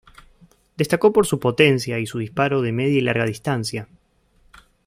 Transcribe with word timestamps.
Destacó 0.77 1.13
por 1.13 1.27
su 1.27 1.39
potencia 1.39 1.99
y 1.99 2.07
su 2.07 2.17
disparo 2.17 2.63
de 2.63 2.71
media 2.71 2.97
y 2.97 3.01
larga 3.01 3.23
distancia. 3.25 3.87